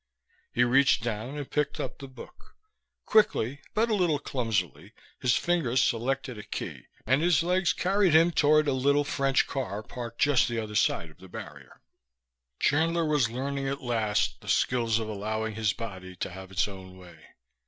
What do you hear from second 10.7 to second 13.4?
side of the barrier. Chandler was